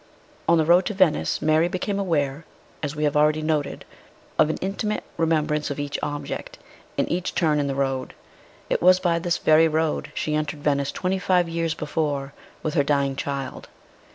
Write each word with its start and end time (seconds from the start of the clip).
On 0.49 0.57
the 0.57 0.65
road 0.65 0.87
to 0.87 0.95
Venice 0.95 1.43
Mary 1.43 1.67
became 1.67 1.99
aware 1.99 2.43
(as 2.81 2.95
we 2.95 3.03
have 3.03 3.15
already 3.15 3.43
noted) 3.43 3.85
of 4.39 4.49
an 4.49 4.57
intimate 4.57 5.03
remembrance 5.15 5.69
of 5.69 5.79
each 5.79 5.99
object, 6.01 6.57
and 6.97 7.07
each 7.11 7.35
turn 7.35 7.59
in 7.59 7.67
the 7.67 7.75
road. 7.75 8.15
It 8.67 8.81
was 8.81 8.99
by 8.99 9.19
this 9.19 9.37
very 9.37 9.67
road 9.67 10.11
she 10.15 10.33
entered 10.33 10.63
Venice 10.63 10.91
twenty 10.91 11.19
five 11.19 11.47
years 11.47 11.75
before 11.75 12.33
with 12.63 12.73
her 12.73 12.83
dying 12.83 13.15
child. 13.15 13.67